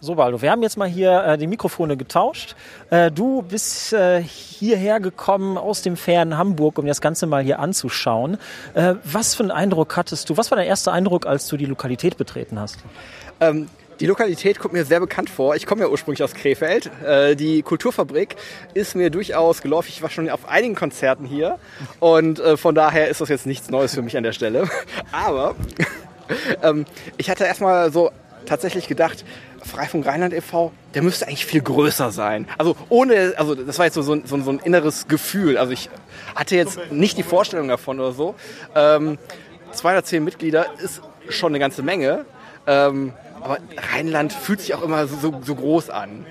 So, 0.00 0.14
Baldo, 0.14 0.40
wir 0.42 0.52
haben 0.52 0.62
jetzt 0.62 0.76
mal 0.76 0.88
hier 0.88 1.24
äh, 1.24 1.38
die 1.38 1.48
Mikrofone 1.48 1.96
getauscht. 1.96 2.54
Äh, 2.90 3.10
du 3.10 3.42
bist 3.42 3.92
äh, 3.92 4.22
hierher 4.22 5.00
gekommen 5.00 5.58
aus 5.58 5.82
dem 5.82 5.96
fernen 5.96 6.38
Hamburg, 6.38 6.78
um 6.78 6.86
das 6.86 7.00
Ganze 7.00 7.26
mal 7.26 7.42
hier 7.42 7.58
anzuschauen. 7.58 8.38
Äh, 8.74 8.94
was 9.02 9.34
für 9.34 9.42
einen 9.42 9.50
Eindruck 9.50 9.96
hattest 9.96 10.30
du? 10.30 10.36
Was 10.36 10.52
war 10.52 10.56
dein 10.56 10.68
erster 10.68 10.92
Eindruck, 10.92 11.26
als 11.26 11.48
du 11.48 11.56
die 11.56 11.64
Lokalität 11.64 12.16
betreten 12.16 12.60
hast? 12.60 12.78
Ähm, 13.40 13.66
die 14.00 14.06
Lokalität 14.06 14.58
kommt 14.58 14.74
mir 14.74 14.84
sehr 14.84 15.00
bekannt 15.00 15.30
vor. 15.30 15.56
Ich 15.56 15.66
komme 15.66 15.82
ja 15.82 15.88
ursprünglich 15.88 16.22
aus 16.22 16.34
Krefeld. 16.34 16.90
Äh, 17.04 17.34
die 17.36 17.62
Kulturfabrik 17.62 18.36
ist 18.74 18.94
mir 18.94 19.10
durchaus 19.10 19.60
geläufig. 19.62 19.96
Ich 19.96 20.02
war 20.02 20.10
schon 20.10 20.28
auf 20.30 20.48
einigen 20.48 20.74
Konzerten 20.74 21.24
hier 21.24 21.58
und 22.00 22.38
äh, 22.38 22.56
von 22.56 22.74
daher 22.74 23.08
ist 23.08 23.20
das 23.20 23.28
jetzt 23.28 23.46
nichts 23.46 23.70
Neues 23.70 23.94
für 23.94 24.02
mich 24.02 24.16
an 24.16 24.22
der 24.22 24.32
Stelle. 24.32 24.68
Aber 25.12 25.56
ähm, 26.62 26.84
ich 27.16 27.30
hatte 27.30 27.44
erstmal 27.44 27.92
so 27.92 28.10
tatsächlich 28.46 28.88
gedacht, 28.88 29.24
Freifunk 29.64 30.06
Rheinland 30.06 30.32
e.V., 30.32 30.72
der 30.94 31.02
müsste 31.02 31.26
eigentlich 31.26 31.44
viel 31.44 31.60
größer 31.60 32.10
sein. 32.10 32.48
Also 32.56 32.76
ohne, 32.88 33.34
also 33.36 33.54
das 33.54 33.78
war 33.78 33.86
jetzt 33.86 33.94
so, 33.94 34.02
so, 34.02 34.16
so, 34.24 34.36
ein 34.36 34.60
inneres 34.60 35.08
Gefühl. 35.08 35.58
Also 35.58 35.72
ich 35.72 35.90
hatte 36.34 36.56
jetzt 36.56 36.78
nicht 36.90 37.18
die 37.18 37.22
Vorstellung 37.22 37.68
davon 37.68 37.98
oder 37.98 38.12
so. 38.12 38.34
Ähm, 38.74 39.18
210 39.72 40.24
Mitglieder 40.24 40.66
ist 40.82 41.02
schon 41.28 41.50
eine 41.52 41.58
ganze 41.58 41.82
Menge. 41.82 42.24
Ähm, 42.66 43.12
aber 43.40 43.58
Rheinland 43.92 44.32
fühlt 44.32 44.60
sich 44.60 44.74
auch 44.74 44.82
immer 44.82 45.06
so, 45.06 45.40
so 45.44 45.54
groß 45.54 45.90
an. 45.90 46.26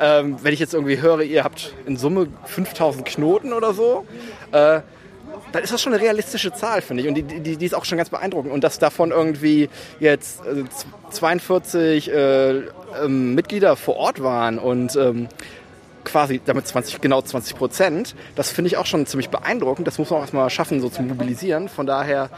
Ähm, 0.00 0.36
wenn 0.42 0.52
ich 0.52 0.60
jetzt 0.60 0.74
irgendwie 0.74 1.00
höre, 1.00 1.22
ihr 1.22 1.42
habt 1.42 1.74
in 1.86 1.96
Summe 1.96 2.28
5000 2.44 3.04
Knoten 3.06 3.52
oder 3.52 3.72
so, 3.72 4.04
äh, 4.52 4.80
dann 5.52 5.62
ist 5.62 5.72
das 5.72 5.80
schon 5.80 5.94
eine 5.94 6.02
realistische 6.02 6.52
Zahl, 6.52 6.82
finde 6.82 7.02
ich. 7.02 7.08
Und 7.08 7.14
die, 7.14 7.22
die, 7.22 7.56
die, 7.56 7.66
ist 7.66 7.74
auch 7.74 7.84
schon 7.84 7.98
ganz 7.98 8.10
beeindruckend. 8.10 8.52
Und 8.52 8.64
dass 8.64 8.78
davon 8.78 9.10
irgendwie 9.10 9.70
jetzt 10.00 10.44
äh, 10.44 10.64
42 11.10 12.10
äh, 12.10 12.50
ähm, 13.02 13.34
Mitglieder 13.34 13.76
vor 13.76 13.96
Ort 13.96 14.22
waren 14.22 14.58
und 14.58 14.94
ähm, 14.96 15.28
quasi 16.04 16.40
damit 16.44 16.66
20, 16.66 17.00
genau 17.00 17.22
20 17.22 17.56
Prozent, 17.56 18.14
das 18.34 18.50
finde 18.50 18.68
ich 18.68 18.76
auch 18.76 18.86
schon 18.86 19.06
ziemlich 19.06 19.30
beeindruckend. 19.30 19.86
Das 19.86 19.98
muss 19.98 20.10
man 20.10 20.18
auch 20.18 20.22
erstmal 20.22 20.50
schaffen, 20.50 20.80
so 20.80 20.88
zu 20.88 21.02
mobilisieren. 21.02 21.68
Von 21.68 21.86
daher, 21.86 22.30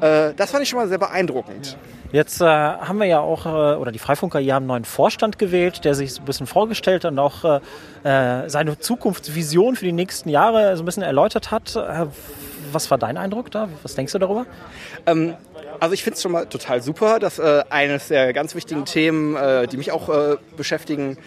äh, 0.00 0.34
das 0.34 0.50
fand 0.50 0.62
ich 0.62 0.68
schon 0.68 0.78
mal 0.78 0.88
sehr 0.88 0.98
beeindruckend. 0.98 1.76
Jetzt 2.12 2.40
äh, 2.40 2.44
haben 2.44 2.98
wir 2.98 3.06
ja 3.06 3.20
auch, 3.20 3.46
äh, 3.46 3.76
oder 3.76 3.92
die 3.92 3.98
Freifunker 3.98 4.38
hier 4.38 4.54
haben 4.54 4.62
einen 4.62 4.68
neuen 4.68 4.84
Vorstand 4.84 5.38
gewählt, 5.38 5.84
der 5.84 5.94
sich 5.94 6.14
so 6.14 6.22
ein 6.22 6.24
bisschen 6.24 6.46
vorgestellt 6.46 7.04
und 7.04 7.18
auch 7.18 7.44
äh, 7.44 7.60
äh, 8.04 8.48
seine 8.48 8.78
Zukunftsvision 8.78 9.76
für 9.76 9.84
die 9.84 9.92
nächsten 9.92 10.28
Jahre 10.28 10.76
so 10.76 10.82
ein 10.82 10.86
bisschen 10.86 11.02
erläutert 11.02 11.50
hat. 11.50 11.74
Äh, 11.76 12.06
was 12.72 12.90
war 12.90 12.98
dein 12.98 13.16
Eindruck 13.16 13.50
da? 13.50 13.68
Was 13.82 13.94
denkst 13.94 14.12
du 14.12 14.18
darüber? 14.18 14.46
Ähm, 15.06 15.34
also 15.78 15.94
ich 15.94 16.04
finde 16.04 16.16
es 16.16 16.22
schon 16.22 16.32
mal 16.32 16.46
total 16.46 16.80
super, 16.80 17.18
dass 17.18 17.38
eines 17.38 18.08
der 18.08 18.32
ganz 18.32 18.54
wichtigen 18.54 18.86
Themen, 18.86 19.36
die 19.70 19.76
mich 19.76 19.92
auch 19.92 20.38
beschäftigen, 20.56 21.18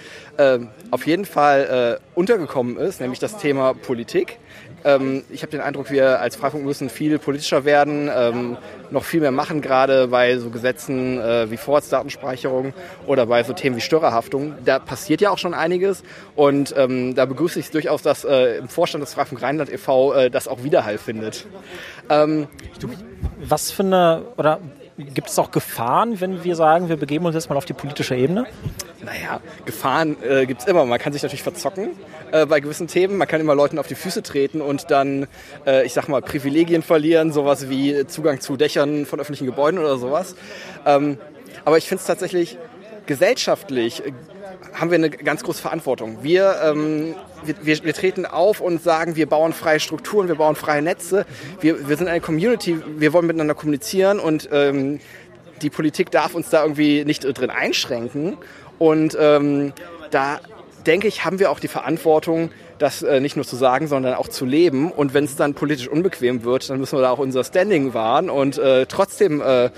auf 0.90 1.06
jeden 1.06 1.26
Fall 1.26 2.00
untergekommen 2.16 2.76
ist, 2.78 3.00
nämlich 3.00 3.20
das 3.20 3.38
Thema 3.38 3.76
Politik. 3.76 4.40
Ähm, 4.84 5.24
ich 5.30 5.42
habe 5.42 5.52
den 5.52 5.62
Eindruck, 5.62 5.92
wir 5.92 6.20
als 6.20 6.36
Freifunk 6.36 6.66
müssen 6.66 6.90
viel 6.90 7.20
politischer 7.20 7.66
werden, 7.66 8.10
ähm, 8.14 8.58
noch 8.92 9.04
viel 9.04 9.22
mehr 9.22 9.32
machen, 9.32 9.62
gerade 9.62 10.08
bei 10.08 10.38
so 10.38 10.50
Gesetzen 10.50 11.20
äh, 11.20 11.52
wie 11.52 11.58
Vorratsdatenspeicherung 11.58 12.74
oder 13.06 13.26
bei 13.26 13.44
so 13.44 13.54
Themen 13.54 13.76
wie 13.76 13.82
Störerhaftung. 13.82 14.56
Da 14.66 14.80
passiert 14.80 15.22
ja 15.22 15.30
auch 15.30 15.38
schon 15.38 15.54
einiges 15.54 16.04
und 16.36 16.74
ähm, 16.78 17.16
da 17.16 17.26
begrüße 17.26 17.60
ich 17.60 17.72
durchaus, 17.72 18.02
dass 18.02 18.24
äh, 18.24 18.58
im 18.58 18.70
Vorstand 18.70 19.04
des 19.04 19.14
Freifunk 19.14 19.42
Rheinland 19.42 19.72
e.V. 19.72 20.14
Äh, 20.14 20.30
das 20.30 20.48
auch 20.48 20.64
Widerhall 20.64 20.98
findet. 20.98 21.46
Ähm, 22.10 22.48
Was 23.42 23.72
für 23.72 23.84
eine, 23.84 24.24
oder 24.38 24.60
gibt 25.00 25.30
es 25.30 25.40
auch 25.40 25.52
Gefahren, 25.52 26.20
wenn 26.20 26.44
wir 26.44 26.56
sagen, 26.56 26.90
wir 26.90 26.98
begeben 26.98 27.26
uns 27.26 27.36
jetzt 27.36 27.50
mal 27.50 27.56
auf 27.56 27.66
die 27.66 27.74
politische 27.74 28.16
Ebene? 28.16 28.46
Naja, 29.04 29.40
Gefahren 29.66 30.18
äh, 30.24 30.46
gibt 30.46 30.62
es 30.62 30.68
immer. 30.68 30.86
Man 30.86 31.00
kann 31.00 31.14
sich 31.14 31.24
natürlich 31.24 31.44
verzocken 31.44 31.92
äh, 32.32 32.46
bei 32.46 32.60
gewissen 32.60 32.88
Themen. 32.88 33.18
Man 33.18 33.28
kann 33.28 33.40
immer 33.40 33.56
Leuten 33.56 33.80
auf 33.80 33.88
die 33.88 33.96
Füße 33.96 34.22
treten 34.24 34.62
und 34.62 34.92
dann, 34.92 35.28
äh, 35.66 35.86
ich 35.86 35.94
sag 35.94 36.10
mal, 36.10 36.22
Privilegien 36.22 36.84
verlieren, 36.84 37.32
sowas 37.32 37.70
wie 37.70 38.06
Zugang 38.08 38.42
zu 38.42 38.58
Dächern 38.58 39.06
von 39.06 39.20
öffentlichen 39.20 39.46
Gebäuden 39.46 39.80
oder 39.80 39.98
sowas. 39.98 40.36
Ähm, 40.86 41.18
aber 41.64 41.78
ich 41.78 41.88
finde 41.88 42.02
es 42.02 42.08
tatsächlich 42.08 42.58
gesellschaftlich 43.06 44.06
äh, 44.06 44.12
haben 44.74 44.92
wir 44.92 44.96
eine 44.96 45.10
ganz 45.10 45.44
große 45.44 45.62
Verantwortung. 45.62 46.20
Wir, 46.22 46.58
ähm, 46.64 47.16
wir, 47.44 47.56
wir, 47.62 47.84
wir, 47.84 47.94
treten 47.94 48.26
auf 48.26 48.62
und 48.62 48.82
sagen, 48.82 49.16
wir 49.16 49.28
bauen 49.28 49.54
freie 49.54 49.80
Strukturen, 49.80 50.28
wir 50.28 50.36
bauen 50.36 50.56
freie 50.56 50.82
Netze. 50.82 51.26
Wir, 51.62 51.88
wir 51.90 51.98
sind 51.98 52.08
eine 52.08 52.22
Community, 52.22 52.78
wir 52.98 53.14
wollen 53.14 53.28
miteinander 53.28 53.56
kommunizieren 53.56 54.20
und 54.20 54.50
ähm, 54.52 55.00
die 55.62 55.70
Politik 55.70 56.12
darf 56.12 56.36
uns 56.36 56.50
da 56.50 56.64
irgendwie 56.64 57.06
nicht 57.06 57.22
drin 57.24 57.50
einschränken. 57.50 58.38
Und 58.78 59.18
ähm, 59.20 59.74
da 60.12 60.40
denke 60.86 61.08
ich, 61.08 61.26
haben 61.26 61.40
wir 61.40 61.52
auch 61.52 61.60
die 61.60 61.68
Verantwortung, 61.68 62.52
das 62.78 63.04
äh, 63.04 63.20
nicht 63.20 63.36
nur 63.36 63.46
zu 63.46 63.56
sagen, 63.56 63.88
sondern 63.88 64.14
auch 64.16 64.30
zu 64.30 64.46
leben. 64.46 64.92
Und 64.92 65.14
wenn 65.14 65.26
es 65.26 65.36
dann 65.36 65.54
politisch 65.54 65.88
unbequem 65.88 66.44
wird, 66.44 66.70
dann 66.70 66.80
müssen 66.80 66.98
wir 66.98 67.02
da 67.02 67.12
auch 67.12 67.20
unser 67.20 67.44
Standing 67.44 67.94
wahren 67.94 68.30
und 68.30 68.58
äh, 68.58 68.86
trotzdem 68.86 69.42
äh, 69.42 69.70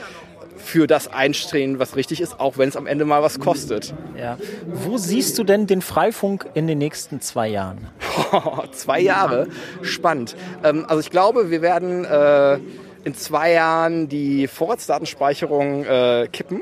für 0.58 0.88
das 0.88 1.08
einstehen, 1.08 1.80
was 1.80 1.96
richtig 1.96 2.22
ist, 2.22 2.40
auch 2.40 2.58
wenn 2.58 2.70
es 2.70 2.76
am 2.76 2.88
Ende 2.88 3.06
mal 3.06 3.22
was 3.22 3.40
kostet. 3.40 3.94
Ja. 4.18 4.38
Wo 4.66 4.98
siehst 4.98 5.38
du 5.38 5.44
denn 5.44 5.68
den 5.68 5.82
Freifunk 5.82 6.48
in 6.54 6.68
den 6.68 6.78
nächsten 6.78 7.22
zwei 7.22 7.48
Jahren? 7.48 7.88
zwei 8.72 9.00
Jahre? 9.00 9.48
Spannend. 9.82 10.36
Ähm, 10.64 10.86
also 10.88 11.00
ich 11.00 11.10
glaube, 11.10 11.50
wir 11.50 11.62
werden 11.62 12.06
äh, 12.06 12.60
in 13.04 13.16
zwei 13.16 13.52
Jahren 13.54 14.10
die 14.10 14.48
Vorratsdatenspeicherung 14.48 15.86
äh, 15.86 16.28
kippen. 16.32 16.62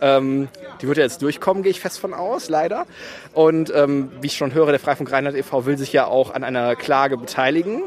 Ähm, 0.00 0.48
die 0.82 0.88
wird 0.88 0.98
ja 0.98 1.04
jetzt 1.04 1.22
durchkommen, 1.22 1.62
gehe 1.62 1.70
ich 1.70 1.80
fest 1.80 1.98
von 1.98 2.12
aus, 2.14 2.48
leider. 2.48 2.86
Und 3.32 3.72
ähm, 3.74 4.10
wie 4.20 4.26
ich 4.26 4.36
schon 4.36 4.52
höre, 4.52 4.70
der 4.70 4.80
Freifunk 4.80 5.10
Rheinland 5.10 5.36
e.V. 5.36 5.66
will 5.66 5.78
sich 5.78 5.92
ja 5.92 6.06
auch 6.06 6.34
an 6.34 6.44
einer 6.44 6.76
Klage 6.76 7.16
beteiligen. 7.16 7.84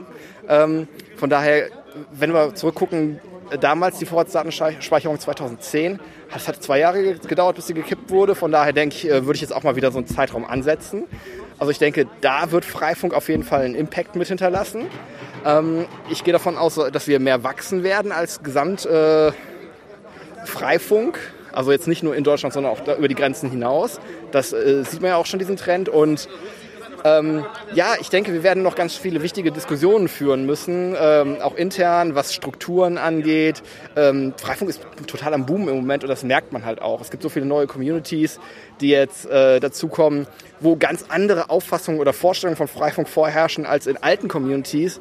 Ähm, 0.50 0.88
von 1.16 1.30
daher, 1.30 1.68
wenn 2.12 2.34
wir 2.34 2.56
zurückgucken, 2.56 3.20
damals 3.60 4.00
die 4.00 4.06
Vorratsdatenspeicherung 4.06 5.20
2010. 5.20 6.00
Das 6.32 6.48
hat 6.48 6.62
zwei 6.62 6.80
Jahre 6.80 7.16
gedauert, 7.16 7.56
bis 7.56 7.68
sie 7.68 7.74
gekippt 7.74 8.10
wurde. 8.10 8.36
Von 8.36 8.51
daher 8.51 8.74
denke 8.74 8.96
ich, 8.96 9.10
äh, 9.10 9.25
würde 9.25 9.36
ich 9.36 9.42
jetzt 9.42 9.54
auch 9.54 9.63
mal 9.63 9.75
wieder 9.75 9.92
so 9.92 9.98
einen 9.98 10.08
Zeitraum 10.08 10.46
ansetzen. 10.46 11.04
Also 11.60 11.72
ich 11.72 11.80
denke, 11.80 12.08
da 12.22 12.51
wird 12.51 12.66
Freifunk 12.66 13.13
auf 13.13 13.30
jeden 13.30 13.44
Fall 13.44 13.62
einen 13.62 13.75
Impact 13.75 14.16
mit 14.16 14.27
hinterlassen. 14.27 14.86
Ähm, 15.46 15.86
ich 16.10 16.24
gehe 16.24 16.34
davon 16.34 16.58
aus, 16.58 16.75
dass 16.75 17.08
wir 17.08 17.20
mehr 17.20 17.44
wachsen 17.44 17.84
werden 17.84 18.12
als 18.12 18.44
Gesamt 18.44 18.86
äh, 18.86 19.32
Freifunk. 20.46 21.20
Also 21.51 21.72
jetzt 21.72 21.88
nicht 21.88 22.04
nur 22.04 22.16
in 22.16 22.24
Deutschland, 22.24 22.54
sondern 22.54 22.72
auch 22.72 22.98
über 22.98 23.08
die 23.08 23.16
Grenzen 23.16 23.50
hinaus. 23.50 24.00
Das 24.32 24.54
äh, 24.54 24.84
sieht 24.84 25.01
man 25.01 25.10
ja 25.10 25.16
auch 25.16 25.25
schon, 25.25 25.39
diesen 25.39 25.58
Trend. 25.58 25.89
Und 25.89 26.30
ähm, 27.08 27.46
ja, 27.74 27.96
ich 28.00 28.10
denke, 28.10 28.34
wir 28.34 28.44
werden 28.44 28.64
noch 28.64 28.76
ganz 28.76 28.96
viele 28.96 29.22
wichtige 29.22 29.52
Diskussionen 29.52 30.08
führen 30.08 30.46
müssen, 30.46 30.96
ähm, 31.00 31.38
auch 31.42 31.56
intern, 31.56 32.16
was 32.16 32.34
Strukturen 32.34 32.98
angeht. 32.98 33.62
Ähm, 33.96 34.34
Freifunk 34.38 34.70
ist 34.70 34.82
total 35.08 35.34
am 35.34 35.46
Boom 35.46 35.70
im 35.70 35.76
Moment 35.76 36.04
und 36.04 36.10
das 36.10 36.24
merkt 36.24 36.52
man 36.54 36.66
halt 36.66 36.82
auch. 36.82 37.02
Es 37.02 37.12
gibt 37.12 37.24
so 37.24 37.30
viele 37.30 37.46
neue 37.46 37.68
Communities, 37.68 38.40
die 38.82 38.90
jetzt 38.90 39.26
äh, 39.28 39.60
dazukommen, 39.60 40.28
wo 40.60 40.76
ganz 40.76 41.06
andere 41.10 41.50
Auffassungen 41.50 42.00
oder 42.00 42.14
Vorstellungen 42.14 42.58
von 42.58 42.68
Freifunk 42.68 43.08
vorherrschen 43.08 43.66
als 43.66 43.88
in 43.88 43.98
alten 43.98 44.28
Communities. 44.28 45.00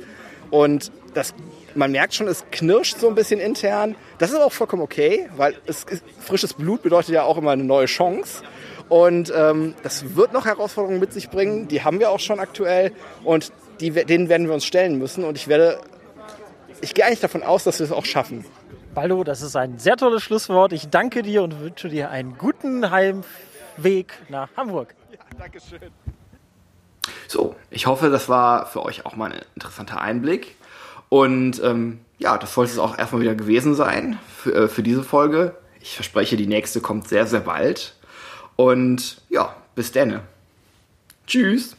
Und 0.50 0.92
das, 1.14 1.34
man 1.74 1.92
merkt 1.92 2.14
schon, 2.14 2.28
es 2.28 2.44
knirscht 2.52 2.98
so 2.98 3.08
ein 3.08 3.14
bisschen 3.14 3.40
intern. 3.40 3.96
Das 4.18 4.30
ist 4.30 4.36
aber 4.36 4.46
auch 4.46 4.52
vollkommen 4.52 4.82
okay, 4.82 5.28
weil 5.36 5.54
es, 5.66 5.86
frisches 6.20 6.54
Blut 6.54 6.82
bedeutet 6.82 7.14
ja 7.14 7.24
auch 7.24 7.38
immer 7.38 7.50
eine 7.50 7.64
neue 7.64 7.86
Chance. 7.86 8.42
Und 8.88 9.32
ähm, 9.34 9.74
das 9.82 10.14
wird 10.16 10.32
noch 10.32 10.44
Herausforderungen 10.44 11.00
mit 11.00 11.12
sich 11.12 11.30
bringen. 11.30 11.68
Die 11.68 11.82
haben 11.82 11.98
wir 11.98 12.10
auch 12.10 12.20
schon 12.20 12.38
aktuell 12.38 12.92
und 13.24 13.52
die, 13.80 13.90
denen 13.90 14.28
werden 14.28 14.46
wir 14.46 14.54
uns 14.54 14.64
stellen 14.64 14.98
müssen. 14.98 15.24
Und 15.24 15.36
ich 15.36 15.48
werde, 15.48 15.80
ich 16.80 16.94
gehe 16.94 17.04
eigentlich 17.04 17.20
davon 17.20 17.42
aus, 17.42 17.64
dass 17.64 17.78
wir 17.80 17.86
es 17.86 17.92
auch 17.92 18.04
schaffen. 18.04 18.44
Baldo, 18.94 19.24
das 19.24 19.42
ist 19.42 19.56
ein 19.56 19.78
sehr 19.78 19.96
tolles 19.96 20.22
Schlusswort. 20.22 20.72
Ich 20.72 20.88
danke 20.88 21.22
dir 21.22 21.42
und 21.42 21.60
wünsche 21.60 21.88
dir 21.88 22.10
einen 22.10 22.38
guten 22.38 22.90
Heimweg 22.90 24.14
nach 24.28 24.48
Hamburg. 24.56 24.94
Ja, 25.12 25.18
danke 25.36 25.58
schön. 25.60 25.90
So, 27.28 27.56
ich 27.70 27.86
hoffe, 27.86 28.08
das 28.08 28.28
war 28.28 28.66
für 28.66 28.84
euch 28.84 29.04
auch 29.04 29.16
mal 29.16 29.32
ein 29.32 29.40
interessanter 29.54 30.00
Einblick. 30.00 30.56
Und 31.08 31.62
ähm, 31.62 32.00
ja, 32.18 32.38
das 32.38 32.54
sollte 32.54 32.72
es 32.72 32.78
auch 32.78 32.96
erstmal 32.96 33.20
wieder 33.20 33.34
gewesen 33.34 33.74
sein 33.74 34.18
für, 34.34 34.54
äh, 34.54 34.68
für 34.68 34.82
diese 34.82 35.02
Folge. 35.02 35.56
Ich 35.80 35.94
verspreche, 35.94 36.36
die 36.36 36.46
nächste 36.46 36.80
kommt 36.80 37.08
sehr, 37.08 37.26
sehr 37.26 37.40
bald. 37.40 37.96
Und 38.56 39.20
ja, 39.28 39.54
bis 39.74 39.92
dann. 39.92 40.20
Tschüss. 41.26 41.76